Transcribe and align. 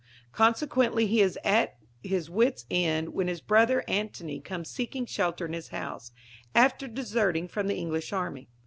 Consequently, 0.31 1.05
he 1.05 1.21
is 1.21 1.37
at 1.43 1.77
his 2.01 2.27
wits' 2.27 2.65
end 2.71 3.09
when 3.09 3.27
his 3.27 3.39
brother 3.39 3.83
Antony 3.87 4.39
comes 4.39 4.67
seeking 4.67 5.05
shelter 5.05 5.45
in 5.45 5.53
his 5.53 5.67
house, 5.67 6.11
after 6.55 6.87
deserting 6.87 7.47
from 7.47 7.67
the 7.67 7.77
English 7.77 8.11
Army. 8.11 8.49